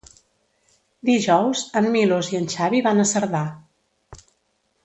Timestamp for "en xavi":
2.39-2.83